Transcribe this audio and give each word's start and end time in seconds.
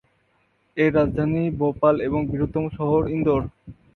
এর 0.77 0.91
রাজধানী 0.95 1.43
ভোপাল 1.59 1.95
এবং 2.07 2.19
বৃহত্তম 2.29 2.65
শহর 2.77 3.01
ইন্দোর। 3.15 3.41